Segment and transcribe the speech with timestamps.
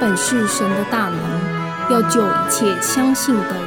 [0.00, 3.58] 本是神的大能，要救一切相信的人。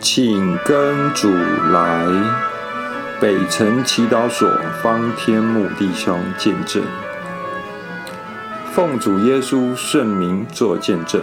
[0.00, 1.30] 请跟主
[1.72, 2.06] 来，
[3.20, 4.50] 北城祈祷所
[4.82, 6.82] 方天木弟兄见证，
[8.72, 11.20] 奉主耶稣圣名做见证。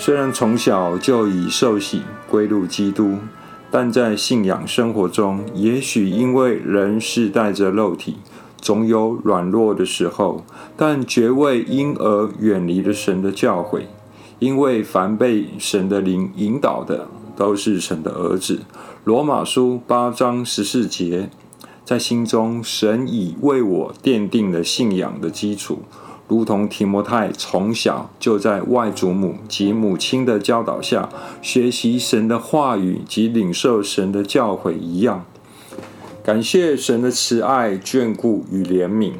[0.00, 3.18] 虽然从小就已受洗归入基督，
[3.68, 8.18] 但在信仰生活中，也许因为人是带着肉体，
[8.60, 10.44] 总有软弱的时候，
[10.76, 13.82] 但绝未因而远离了神的教诲。
[14.38, 18.60] 因为凡被神的灵引导的，都是神的儿子。
[19.02, 21.28] 罗马书八章十四节，
[21.84, 25.80] 在心中，神已为我奠定了信仰的基础，
[26.28, 31.08] 如同提摩太从小就在外祖母及母亲的教导下
[31.42, 35.24] 学习神的话语及领受神的教诲一样。
[36.22, 39.14] 感谢神的慈爱、眷顾与怜悯，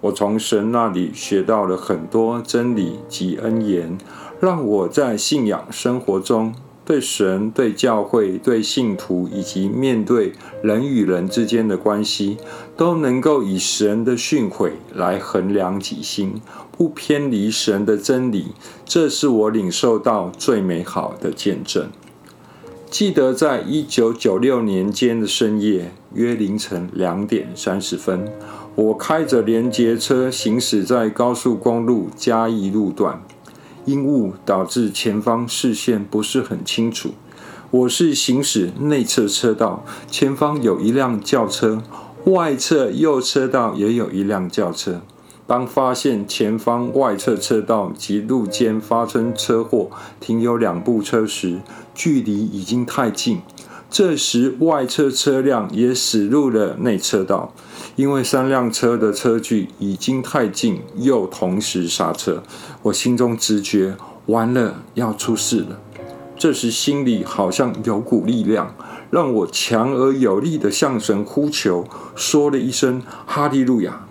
[0.00, 3.98] 我从神那里学到了很多真理及恩言。
[4.40, 6.54] 让我在信仰生活中，
[6.84, 10.32] 对神、对教会、对信徒，以及面对
[10.62, 12.36] 人与人之间的关系，
[12.76, 18.48] 都能够以神的训诲来衡量己心，不偏离神的真理。
[18.84, 21.88] 这是我领受到最美好的见证。
[22.90, 28.30] 记得在一九九六年间的深夜，约凌晨两点三十分，
[28.76, 33.22] 我开着连接车行驶在高速公路嘉义路段。
[33.84, 37.10] 因雾导致前方视线不是很清楚。
[37.70, 41.82] 我是行驶内侧车道，前方有一辆轿车，
[42.26, 45.02] 外侧右车道也有一辆轿车。
[45.46, 51.60] 当发现前方外侧车道及路肩发生车祸，停有两部车时，
[51.94, 53.42] 距离已经太近。
[53.90, 57.52] 这时外侧车辆也驶入了内车道。
[57.96, 62.42] 因为三辆车的车距已经太近，又同时刹车，
[62.82, 63.94] 我心中直觉
[64.26, 65.78] 完了，要出事了。
[66.36, 68.74] 这时心里好像有股力量，
[69.10, 74.06] 让我强而有力的向神呼求，说了一声“哈利路亚”。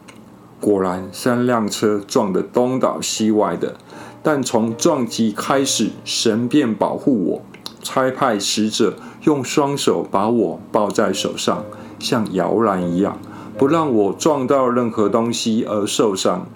[0.61, 3.75] 果然，三辆车撞得东倒西歪的，
[4.23, 7.41] 但从撞击开始，神便保护我，
[7.83, 8.95] 差派使者
[9.25, 11.63] 用双手把我抱在手上，
[11.99, 13.19] 像摇篮一样。
[13.55, 16.47] 不让我撞到任何东西而受伤。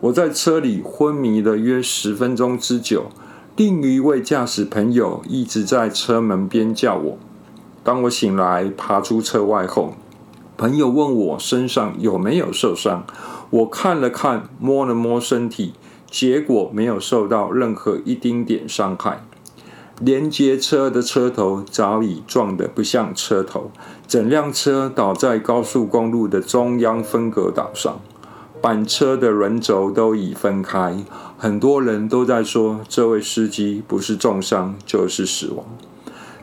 [0.00, 3.06] 我在车里昏迷了约十分钟之久。
[3.54, 7.18] 另一位驾驶朋友一直在车门边叫我。
[7.84, 9.92] 当我醒来爬出车外后，
[10.56, 13.04] 朋友问我身上有没有受伤。
[13.50, 15.74] 我看了看，摸了摸身体，
[16.10, 19.22] 结果没有受到任何一丁点伤害。
[20.04, 23.70] 连接车的车头早已撞得不像车头，
[24.08, 28.00] 整辆车倒在高速公路的中央分隔岛上，
[28.60, 30.96] 板车的轮轴都已分开。
[31.38, 35.64] 很多人都在说，这位司机不是重伤就是死亡，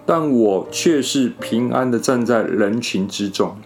[0.06, 3.58] 但我却是平安的站在人群之中。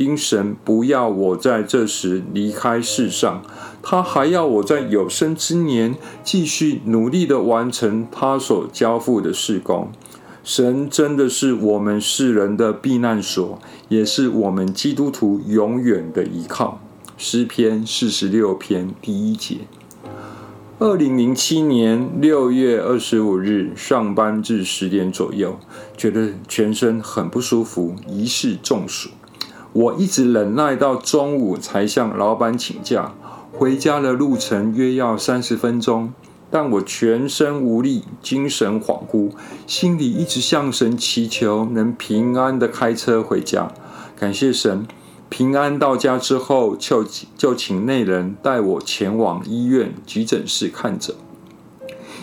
[0.00, 3.42] 因神不要我在这时离开世上，
[3.82, 5.94] 他还要我在有生之年
[6.24, 9.92] 继续努力的完成他所交付的事工。
[10.42, 16.80] 神真的是我们世人的避难所，也是我们基督徒永远的依靠。
[17.18, 19.58] 诗篇四十六篇第一节。
[20.78, 25.60] 二零零七年六月二十五日上班至十点左右，
[25.94, 29.10] 觉得全身很不舒服，疑似中暑。
[29.72, 33.12] 我一直忍耐到中午才向老板请假，
[33.52, 36.12] 回家的路程约要三十分钟，
[36.50, 39.30] 但我全身无力，精神恍惚，
[39.68, 43.72] 心里一直向神祈求能平安的开车回家。
[44.18, 44.86] 感谢神，
[45.28, 47.04] 平安到家之后，就
[47.38, 51.14] 就请内人带我前往医院急诊室看诊。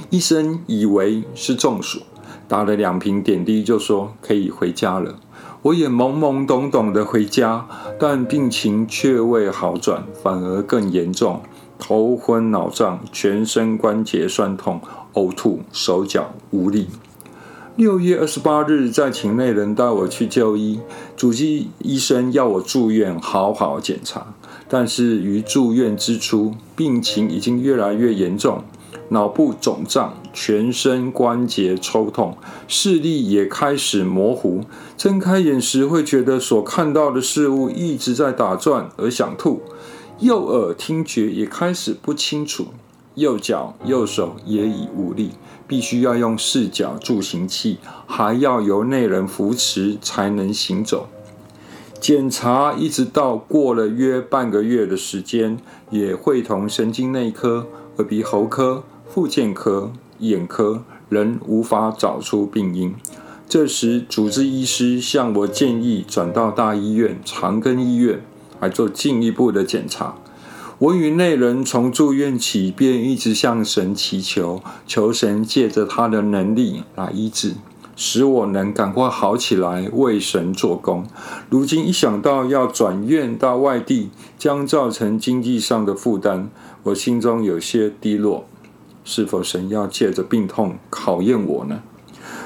[0.10, 2.02] 医生以为是中暑，
[2.48, 5.16] 打了两瓶点滴，就说可以回家了。
[5.68, 7.68] 我也懵懵懂懂的回家，
[8.00, 11.42] 但病情却未好转，反而更严重，
[11.78, 14.80] 头昏脑胀，全身关节酸痛，
[15.16, 16.88] 呕吐，手脚无力。
[17.76, 20.80] 六月二十八日，在请内人带我去就医，
[21.18, 24.28] 主治医生要我住院好好检查，
[24.70, 28.64] 但是于住院之初，病情已经越来越严重。
[29.10, 32.38] 脑部肿胀，全身关节抽痛，
[32.68, 34.62] 视力也开始模糊。
[34.96, 39.64] 睁开眼时，会觉得所看到的事物一直在打转，而想吐。
[40.20, 42.68] 右耳听觉也开始不清楚，
[43.16, 45.32] 右脚、右手也已无力，
[45.68, 51.10] 必须要用四脚助行器，还要由内人扶持才能行走。
[52.00, 55.58] 检查一直到过了约半个月的时间，
[55.90, 62.96] 也会同神经内科、耳鼻喉科、复健科、眼科，仍无法找出病因。
[63.50, 68.22] 这时，主治医师向我建议转到大医院长庚医院
[68.60, 70.16] 来做进一步的检查。
[70.80, 77.54] 我与内人从住院起便一直向神祈求，求神借着他的能力来医治。
[78.00, 81.04] 使我能赶快好起来，为神做工。
[81.50, 86.50] 如今一想到要转院到外地，将造成经济上的负担，
[86.84, 88.46] 我心中有些低落。
[89.08, 91.82] 是否神要借着病痛考验我呢？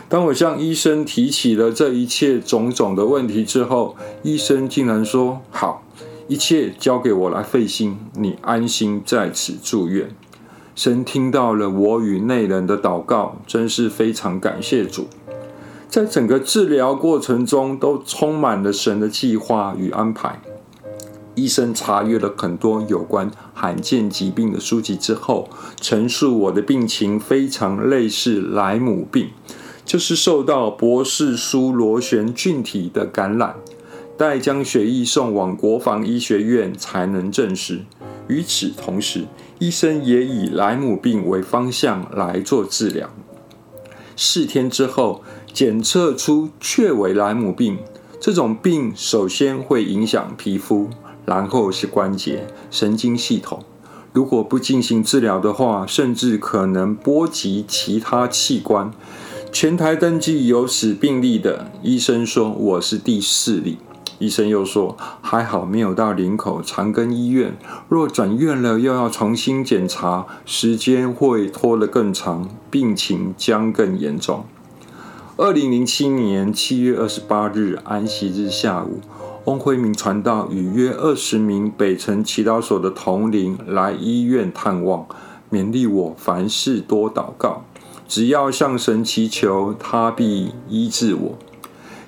[0.08, 5.84] 当我向医生提起了这一切种种的问题之后，医生竟然说：“好，
[6.28, 10.12] 一切交给我来费心，你安心在此住院。”
[10.76, 15.08] 神听到了我与内人的祷告，真是非常感谢主。
[15.90, 20.40] 在整个治疗过程中，都充满了神的计划与安排。
[21.36, 25.50] 医生查阅了很多有关罕见疾病的书籍之后，
[25.80, 29.30] 陈述我的病情非常类似莱姆病，
[29.86, 33.56] 就是受到博士苏螺旋菌体的感染，
[34.18, 37.82] 待将血液送往国防医学院才能证实。
[38.28, 39.26] 与此同时，
[39.60, 43.10] 医生也以莱姆病为方向来做治疗。
[44.16, 45.24] 四天之后。
[45.54, 47.78] 检测出确为莱姆病，
[48.22, 50.90] 这种病首先会影响皮肤，
[51.26, 53.64] 然后是关节、神经系统。
[54.14, 58.92] 如果不进行治疗的话，甚至可能波及其他器官。
[59.52, 63.78] 全台登记有此病例的医生说我是第四例。
[64.20, 67.58] 医生又说还好没有到林口长庚医院，
[67.90, 74.46] 若转院了又要重新检查，时间会拖得更长，病情将更严重。
[75.38, 79.00] 二零零七年七月二十八日安息日下午，
[79.46, 85.08] 翁辉明传道与约二十名北城祈祷所的同龄来医院探望，
[85.52, 87.64] 勉励我凡事多祷告，
[88.08, 91.38] 只要向神祈求，他必医治我。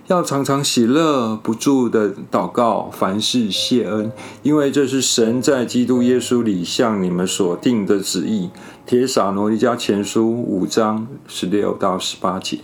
[0.07, 4.11] 要常常喜乐不住的祷告，凡事谢恩，
[4.43, 8.51] 因为这是神在基督耶稣里向你们所定的旨意。
[8.85, 12.59] 铁撒罗尼迦前书五章十六到十八节。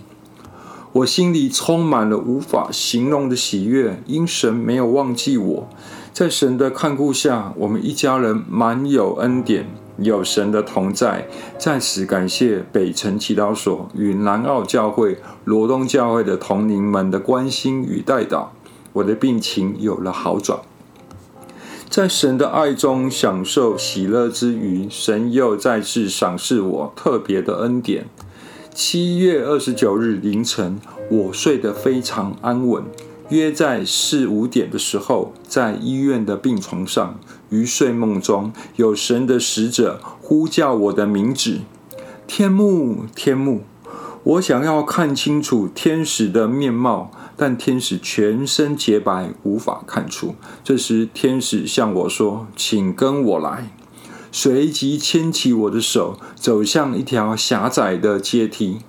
[0.92, 5.68] 我心里充满了无法形容的喜悦，因神没有忘记我。
[6.12, 9.68] 在神的看顾下，我们一家人满有恩典，
[10.00, 11.28] 有神的同在。
[11.60, 18.52] 在此感谢北城祈祷所与南澳教会、罗东教会的同龄们的关心与带导，
[18.94, 20.60] 我的病情有了好转。
[21.88, 28.08] 在神的爱中享受喜乐之余，神又再次赏赐我特别的恩典。
[28.74, 30.80] 七月二十九日凌晨，
[31.10, 32.84] 我睡得非常安稳。
[33.30, 37.20] 约在四五点的时候，在医院的病床上，
[37.50, 41.60] 于睡梦中，有神的使者呼叫我的名字
[42.26, 43.62] ：“天幕，天幕！”
[44.24, 50.36] 我想要看清楚天使的面貌，但天使全身洁白，无法看出。
[50.64, 53.72] 这时，天使向我说：“请跟我来。”
[54.32, 58.80] 随即牵起我的手，走向一条狭窄的阶梯。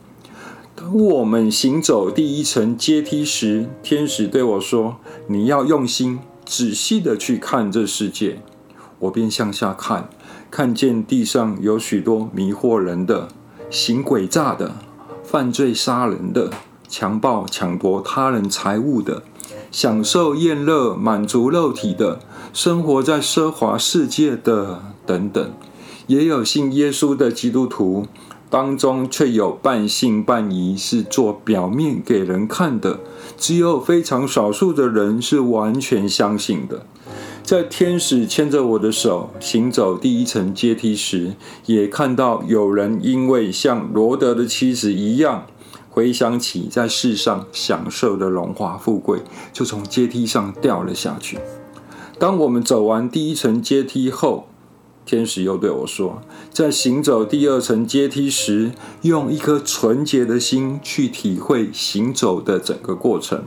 [0.75, 4.97] 当我们行走第一层阶梯时，天使对我说
[5.29, 8.41] ：“你要用心、仔细的去看这世界。”
[9.01, 10.11] 我便向下看，
[10.51, 13.29] 看见地上有许多迷惑人的、
[13.71, 14.75] 行诡诈的、
[15.23, 16.51] 犯罪杀人的、
[16.89, 19.23] 强暴抢夺他人财物的。
[19.71, 22.19] 享受宴乐、满足肉体的
[22.53, 25.53] 生活在奢华世界的等等，
[26.07, 28.07] 也有信耶稣的基督徒
[28.49, 33.01] 当中，却有半信半疑，是做表面给人看的。
[33.37, 36.85] 只有非常少数的人是完全相信的。
[37.43, 41.35] 在天使牵着我的手行走第一层阶梯时，
[41.67, 45.47] 也看到有人因为像罗德的妻子一样。
[45.93, 51.41] 回想起在世上享受的荣华富贵，就从阶梯上掉了下去。
[52.17, 54.47] 当我们走完第一层阶梯后，
[55.11, 56.23] 天使又对我说
[56.55, 58.71] ：“在行走第二层阶梯时，
[59.03, 63.43] 用一颗纯洁的心去体会行走的整个过程。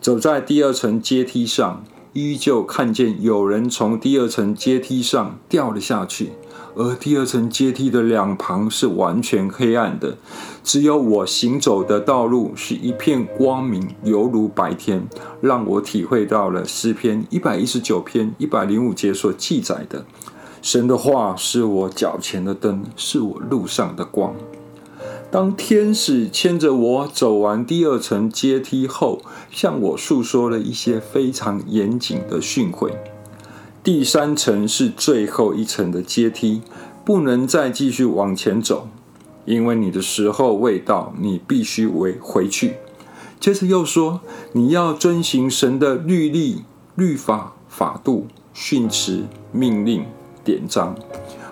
[0.00, 6.32] 走在第二层阶梯上，依旧看见有人从第二层阶梯上掉了下去。”
[6.74, 10.16] 而第二层阶梯的两旁是完全黑暗的，
[10.62, 15.06] 只有我行走的道路是一片光明，犹如白天，
[15.40, 20.06] 让我体会到了诗篇一百一十九篇一百零五节所记载的：
[20.70, 24.34] 神的话是我脚前的灯，是我路上的光。
[25.30, 32.90] 当天使牵着我走完第二层阶梯后，向我诉说了一些非常严谨的训诲。
[33.82, 36.60] 第三层是最后一层的阶梯，
[37.02, 38.88] 不能再继续往前走，
[39.46, 42.74] 因为你的时候未到，你必须回回去。
[43.40, 44.20] 接着又说，
[44.52, 50.04] 你要遵行神的律例、律法、法度、训词、命令、
[50.48, 50.96] 典章。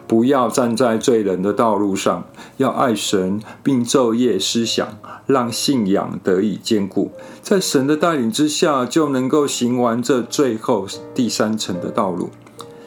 [0.07, 2.25] 不要站在罪人的道路上，
[2.57, 4.89] 要爱神，并昼夜思想，
[5.27, 7.11] 让信仰得以坚固。
[7.43, 12.31] 在神的带领之下，就能够行完这最后第三层的道路。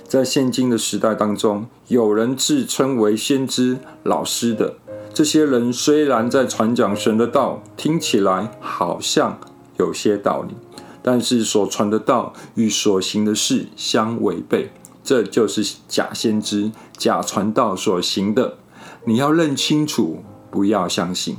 [0.08, 4.76] 在现今的时代当中，有人自称为先知、老师的
[5.14, 9.38] 这些人，虽然在传讲神的道，听起来好像
[9.78, 10.56] 有些道理，
[11.04, 14.72] 但是所传的道与所行的事相违背。
[15.10, 18.60] 这就是假先知、假传道所行的，
[19.06, 20.20] 你要认清楚，
[20.52, 21.38] 不要相信。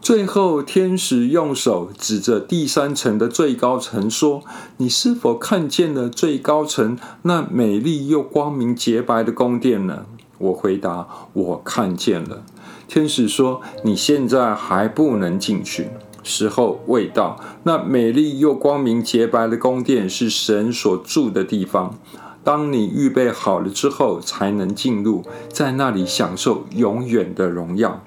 [0.00, 4.44] 最后，天使用手指着第三层的最高层说
[4.78, 10.06] ：“你是否看见了最高层那美丽又光明洁白的宫殿呢？”
[10.38, 12.44] 我回答：“我看见了。”
[12.86, 15.88] 天使说：“你现在还不能进去，
[16.22, 17.40] 时候未到。
[17.64, 21.98] 那美丽又光明洁白的宫殿是神所住的地方。”
[22.42, 28.02] 当你预备好了之后，才能进入，在那里享受永远的荣耀。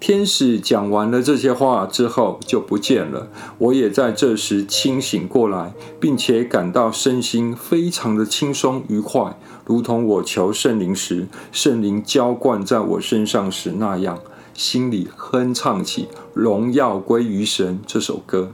[0.00, 3.28] 天使讲完了这些话之后就不见了。
[3.58, 14.18] 我也在这时清醒过来，并且感到身心非常的轻松愉快，如同我求圣灵时，圣灵浇灌在我身上时那样，
[14.54, 18.50] 心里哼唱起《荣耀归于神》这首歌，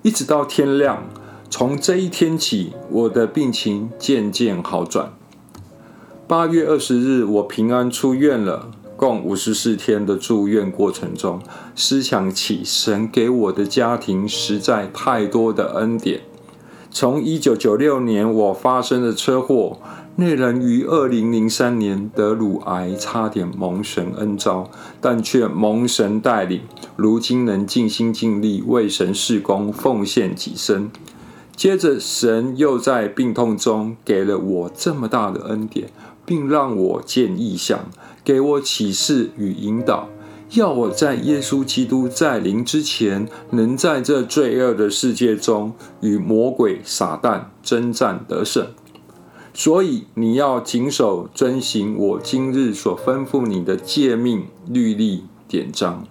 [0.00, 1.04] 一直到天亮。
[1.50, 5.12] 从这一天起，我的病情渐渐好转。
[6.28, 8.70] 八月二十日，我平安出院了。
[8.96, 11.40] 共五十四天的住院过程中，
[11.74, 16.20] 思想起神给我的家庭实在太多的恩典。
[16.90, 19.78] 从一九九六年我发生的车祸，
[20.16, 26.60] 那人于二零零三年得乳癌，差点蒙神恩召，但却蒙神带领，
[26.94, 30.90] 如今能尽心尽力为神事工，奉献己身。
[31.60, 35.90] 接着，神又在病痛中给了我这么大的恩典，
[36.24, 37.90] 并让我见异象，
[38.24, 40.08] 给我启示与引导，
[40.52, 48.68] 要我在耶稣基督在临之前，能在这罪恶的世界中与魔鬼撒旦征战得胜。
[49.52, 56.06] 所以，你要谨守遵行我今日所吩咐你的诫命、律例、典章。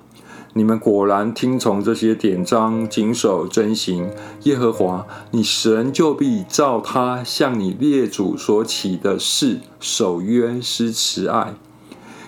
[0.54, 4.10] 你们果然听从这些典章，谨守遵行
[4.44, 11.54] 耶和华，你神就必照他向你列祖所起的事守约施慈爱。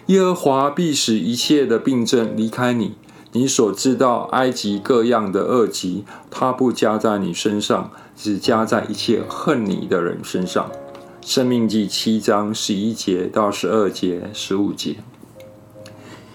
[0.06, 2.94] 耶和华必使一切的病症离开你，
[3.32, 10.70] 你所知道埃及各样的恶疾，他不加在你身上，只加在一切恨你的人身上。
[11.22, 14.98] 生命记七章十一节到十二节、十五节。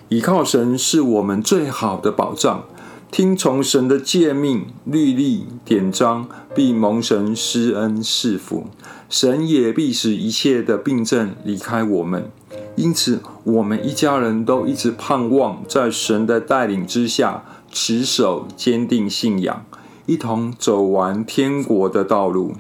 [0.09, 2.63] 倚靠神是我们最好的保障，
[3.11, 8.69] 听从神的诫命、律例、典章，必蒙神施恩赐福。
[9.09, 12.31] 神也必使一切的病症离开我们。
[12.77, 19.67] 因此，我们一家人都一直盼望在神的带领之下，持守坚定信仰，
[20.07, 22.53] 一同走完天国的道路。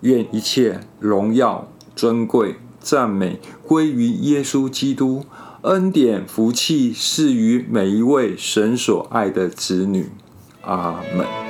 [0.00, 5.26] 愿一切荣耀、尊贵、赞美归于耶稣基督。
[5.68, 10.06] 恩典福气是于每一位神所爱的子女，
[10.62, 11.47] 阿门。